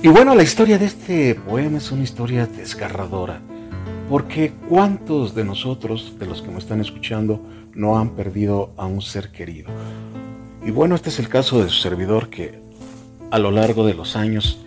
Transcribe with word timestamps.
Y 0.00 0.06
bueno, 0.06 0.36
la 0.36 0.44
historia 0.44 0.78
de 0.78 0.84
este 0.84 1.34
poema 1.34 1.78
es 1.78 1.90
una 1.90 2.04
historia 2.04 2.46
desgarradora, 2.46 3.40
porque 4.08 4.52
¿cuántos 4.68 5.34
de 5.34 5.42
nosotros, 5.42 6.14
de 6.20 6.26
los 6.26 6.40
que 6.40 6.52
me 6.52 6.58
están 6.58 6.80
escuchando, 6.80 7.42
no 7.74 7.98
han 7.98 8.10
perdido 8.10 8.72
a 8.76 8.86
un 8.86 9.02
ser 9.02 9.32
querido? 9.32 9.70
Y 10.64 10.70
bueno, 10.70 10.94
este 10.94 11.08
es 11.08 11.18
el 11.18 11.28
caso 11.28 11.60
de 11.60 11.68
su 11.68 11.74
servidor 11.80 12.30
que 12.30 12.60
a 13.32 13.40
lo 13.40 13.50
largo 13.50 13.84
de 13.84 13.94
los 13.94 14.14
años 14.14 14.64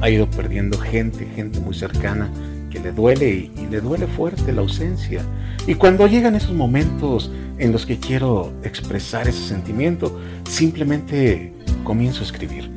ha 0.00 0.08
ido 0.08 0.30
perdiendo 0.30 0.78
gente, 0.78 1.26
gente 1.36 1.60
muy 1.60 1.74
cercana, 1.74 2.30
que 2.70 2.80
le 2.80 2.92
duele 2.92 3.28
y, 3.28 3.52
y 3.60 3.66
le 3.66 3.82
duele 3.82 4.06
fuerte 4.06 4.50
la 4.50 4.62
ausencia. 4.62 5.26
Y 5.66 5.74
cuando 5.74 6.06
llegan 6.06 6.36
esos 6.36 6.54
momentos 6.54 7.30
en 7.58 7.70
los 7.70 7.84
que 7.84 7.98
quiero 7.98 8.50
expresar 8.62 9.28
ese 9.28 9.46
sentimiento, 9.46 10.18
simplemente 10.48 11.52
comienzo 11.84 12.20
a 12.20 12.24
escribir. 12.24 12.73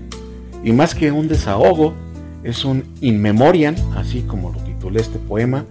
Y 0.68 0.74
más 0.74 0.94
que 0.94 1.14
un 1.14 1.30
desahogo, 1.30 1.94
es 2.44 2.66
un 2.66 2.84
in 3.00 3.22
memoriam, 3.22 3.74
así 3.96 4.24
como 4.24 4.52
lo 4.52 4.60
titulé 4.60 5.00
este 5.00 5.18
poema, 5.18 5.64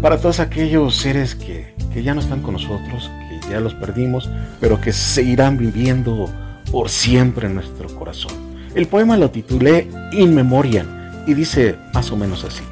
para 0.00 0.16
todos 0.16 0.40
aquellos 0.40 0.96
seres 0.96 1.34
que, 1.34 1.74
que 1.92 2.02
ya 2.02 2.14
no 2.14 2.22
están 2.22 2.40
con 2.40 2.54
nosotros, 2.54 3.10
que 3.28 3.50
ya 3.50 3.60
los 3.60 3.74
perdimos, 3.74 4.30
pero 4.62 4.80
que 4.80 4.94
seguirán 4.94 5.58
viviendo 5.58 6.30
por 6.72 6.88
siempre 6.88 7.48
en 7.48 7.56
nuestro 7.56 7.94
corazón. 7.98 8.32
El 8.74 8.86
poema 8.86 9.18
lo 9.18 9.30
titulé 9.30 9.88
In 10.12 10.34
Memoriam 10.34 10.86
y 11.26 11.34
dice 11.34 11.76
más 11.92 12.10
o 12.10 12.16
menos 12.16 12.44
así. 12.44 12.62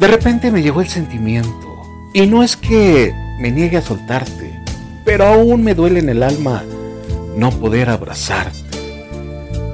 De 0.00 0.08
repente 0.08 0.50
me 0.50 0.62
llegó 0.62 0.80
el 0.80 0.88
sentimiento, 0.88 1.82
y 2.14 2.26
no 2.26 2.42
es 2.42 2.56
que 2.56 3.12
me 3.42 3.50
niegue 3.50 3.76
a 3.76 3.82
soltarte, 3.82 4.58
pero 5.04 5.26
aún 5.26 5.62
me 5.62 5.74
duele 5.74 6.00
en 6.00 6.08
el 6.08 6.22
alma 6.22 6.62
no 7.36 7.50
poder 7.50 7.90
abrazarte. 7.90 8.67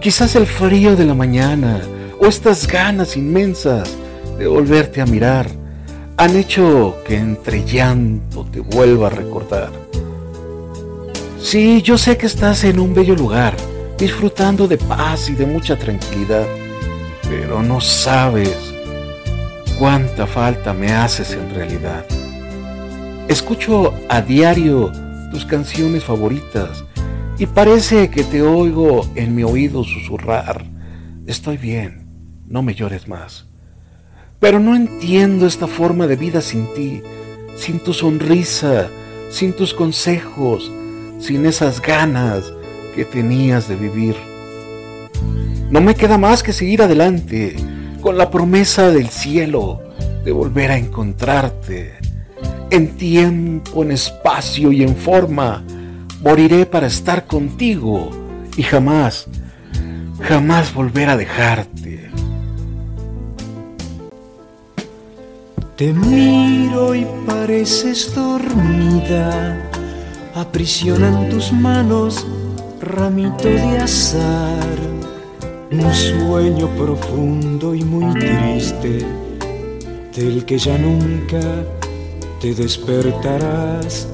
Quizás 0.04 0.36
el 0.36 0.46
frío 0.46 0.96
de 0.96 1.06
la 1.06 1.14
mañana 1.14 1.80
o 2.20 2.26
estas 2.26 2.66
ganas 2.66 3.16
inmensas 3.16 3.88
de 4.36 4.46
volverte 4.46 5.00
a 5.00 5.06
mirar 5.06 5.46
han 6.18 6.36
hecho 6.36 6.98
que 7.06 7.16
entre 7.16 7.64
llanto 7.64 8.44
te 8.44 8.60
vuelva 8.60 9.06
a 9.06 9.10
recordar. 9.10 9.70
Sí, 11.40 11.80
yo 11.80 11.96
sé 11.96 12.18
que 12.18 12.26
estás 12.26 12.64
en 12.64 12.80
un 12.80 12.92
bello 12.92 13.14
lugar, 13.14 13.56
disfrutando 13.96 14.68
de 14.68 14.76
paz 14.76 15.30
y 15.30 15.36
de 15.36 15.46
mucha 15.46 15.78
tranquilidad, 15.78 16.44
pero 17.22 17.62
no 17.62 17.80
sabes 17.80 18.74
cuánta 19.78 20.26
falta 20.26 20.74
me 20.74 20.92
haces 20.92 21.32
en 21.32 21.48
realidad. 21.54 22.04
Escucho 23.26 23.94
a 24.10 24.20
diario 24.20 24.92
tus 25.30 25.46
canciones 25.46 26.04
favoritas 26.04 26.84
y 27.38 27.46
parece 27.46 28.10
que 28.10 28.22
te 28.22 28.42
oigo 28.42 29.08
en 29.16 29.34
mi 29.34 29.42
oído 29.42 29.82
susurrar, 29.82 30.64
estoy 31.26 31.56
bien, 31.56 32.06
no 32.46 32.62
me 32.62 32.74
llores 32.74 33.08
más. 33.08 33.46
Pero 34.38 34.60
no 34.60 34.76
entiendo 34.76 35.46
esta 35.46 35.66
forma 35.66 36.06
de 36.06 36.16
vida 36.16 36.40
sin 36.40 36.72
ti, 36.74 37.02
sin 37.56 37.80
tu 37.80 37.92
sonrisa, 37.92 38.88
sin 39.30 39.52
tus 39.52 39.74
consejos, 39.74 40.70
sin 41.18 41.46
esas 41.46 41.80
ganas 41.80 42.52
que 42.94 43.04
tenías 43.04 43.68
de 43.68 43.76
vivir. 43.76 44.14
No 45.70 45.80
me 45.80 45.94
queda 45.96 46.18
más 46.18 46.42
que 46.42 46.52
seguir 46.52 46.82
adelante 46.82 47.56
con 48.00 48.16
la 48.16 48.30
promesa 48.30 48.90
del 48.90 49.08
cielo 49.08 49.82
de 50.24 50.30
volver 50.30 50.70
a 50.70 50.78
encontrarte 50.78 51.94
en 52.70 52.96
tiempo, 52.96 53.82
en 53.82 53.90
espacio 53.90 54.70
y 54.70 54.82
en 54.82 54.94
forma 54.94 55.64
moriré 56.24 56.64
para 56.64 56.86
estar 56.86 57.26
contigo 57.26 58.10
y 58.56 58.62
jamás, 58.62 59.26
jamás 60.22 60.72
volver 60.72 61.10
a 61.10 61.18
dejarte. 61.18 62.10
Te 65.76 65.92
miro 65.92 66.94
y 66.94 67.06
pareces 67.26 68.14
dormida, 68.14 69.70
aprisionan 70.34 71.28
tus 71.28 71.52
manos 71.52 72.26
ramito 72.80 73.48
de 73.48 73.78
azar, 73.78 74.78
un 75.70 75.92
sueño 75.92 76.68
profundo 76.68 77.74
y 77.74 77.84
muy 77.84 78.18
triste, 78.18 79.04
del 80.16 80.44
que 80.46 80.56
ya 80.56 80.78
nunca 80.78 81.40
te 82.40 82.54
despertarás 82.54 84.08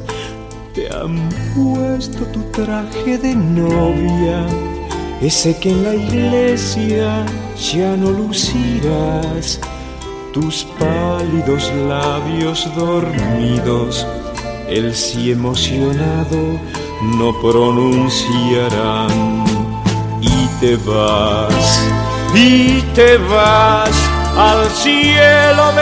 te 0.75 0.93
han 0.95 1.29
puesto 1.55 2.25
tu 2.27 2.43
traje 2.51 3.17
de 3.19 3.35
novia, 3.35 4.47
ese 5.21 5.59
que 5.59 5.71
en 5.71 5.85
la 5.85 5.95
iglesia 5.95 7.25
ya 7.73 7.97
no 7.97 8.11
lucirás, 8.11 9.59
tus 10.33 10.67
pálidos 10.79 11.73
labios 11.89 12.69
dormidos, 12.77 14.07
el 14.69 14.95
sí 14.95 15.33
emocionado 15.33 16.61
no 17.19 17.33
pronunciarán. 17.41 19.45
Y 20.21 20.47
te 20.61 20.77
vas, 20.77 21.83
y 22.35 22.83
te 22.95 23.17
vas 23.17 23.91
al 24.37 24.69
cielo 24.71 25.73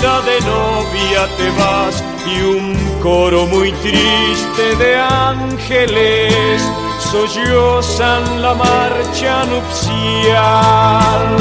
vestida 0.00 0.20
de 0.22 0.40
novia, 0.40 1.28
te 1.36 1.50
vas 1.60 2.02
y 2.26 2.42
un 2.42 3.00
coro 3.02 3.46
muy 3.46 3.72
triste 3.72 4.76
de 4.76 4.96
ángeles 4.96 6.62
sollozan 6.98 8.40
la 8.40 8.54
marcha 8.54 9.44
nupcial. 9.44 11.36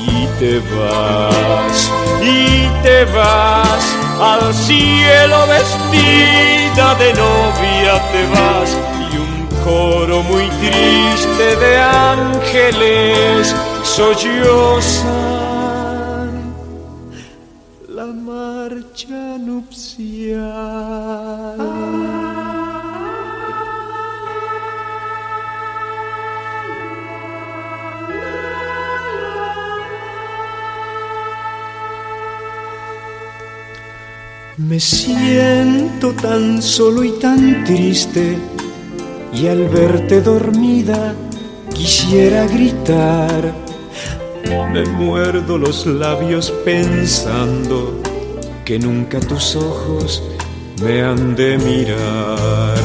Y 0.00 0.26
te 0.38 0.58
vas, 0.74 1.90
y 2.22 2.66
te 2.82 3.04
vas 3.06 3.84
al 4.20 4.54
cielo 4.54 5.46
vestida 5.46 6.94
de 6.96 7.12
novia, 7.14 8.00
te 8.10 8.26
vas 8.26 8.76
y 9.10 9.16
un 9.18 9.46
coro 9.64 10.22
muy 10.22 10.48
triste 10.60 11.56
de 11.56 11.78
ángeles 11.78 13.54
sollozan 13.82 15.51
marcha 18.62 19.38
nupcial. 19.38 20.38
Me 34.58 34.78
siento 34.78 36.12
tan 36.12 36.62
solo 36.62 37.02
y 37.02 37.18
tan 37.18 37.64
triste 37.64 38.38
y 39.34 39.48
al 39.48 39.68
verte 39.68 40.20
dormida 40.20 41.14
quisiera 41.74 42.46
gritar. 42.46 43.52
Me 44.72 44.84
muerdo 44.84 45.58
los 45.58 45.84
labios 45.86 46.52
pensando 46.64 48.00
que 48.64 48.78
nunca 48.78 49.18
tus 49.20 49.56
ojos 49.56 50.22
me 50.82 51.02
han 51.02 51.34
de 51.34 51.58
mirar. 51.58 52.78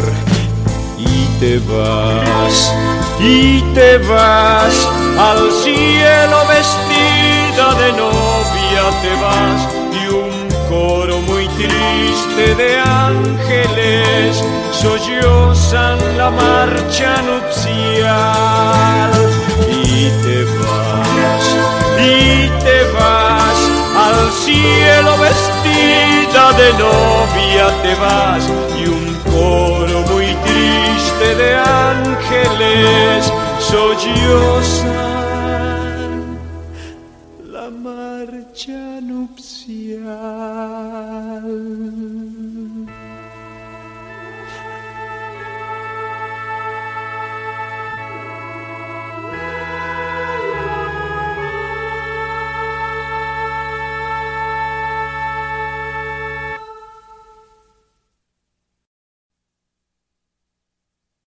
Y 0.97 1.27
te 1.39 1.59
vas, 1.59 2.73
y 3.19 3.61
te 3.73 3.97
vas 3.99 4.87
al 5.19 5.51
cielo 5.63 6.37
vestida 6.47 7.73
de 7.81 7.91
novia, 7.93 8.83
te 9.01 9.13
vas 9.21 9.67
y 9.93 10.07
un 10.13 10.47
coro 10.69 11.21
muy 11.21 11.47
triste 11.49 12.55
de 12.55 12.79
ángeles 12.79 14.43
sollozan 14.71 15.97
la 16.17 16.29
marcha 16.29 17.21
nupcial. 17.21 19.11
Y 19.69 20.09
te 20.23 20.43
vas, 20.61 21.45
y 21.99 22.49
te 22.63 22.77
vas 22.93 23.59
al 24.05 24.31
cielo 24.31 24.76
de 26.53 26.71
novia 26.73 27.67
te 27.81 27.93
vas 27.95 28.49
y 28.79 28.87
un 28.87 29.15
coro 29.31 30.01
muy 30.13 30.27
triste 30.45 31.35
de 31.35 31.55
ángeles 31.55 33.31
sollozan 33.59 34.87
la 37.51 37.69
marcha 37.69 39.01
nupcial. 39.01 40.07